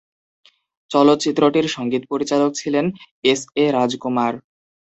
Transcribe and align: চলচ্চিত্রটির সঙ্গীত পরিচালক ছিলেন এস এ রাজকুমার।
চলচ্চিত্রটির 0.91 1.67
সঙ্গীত 1.67 2.03
পরিচালক 2.09 2.51
ছিলেন 2.53 2.85
এস 3.23 3.41
এ 3.55 3.65
রাজকুমার। 3.71 4.33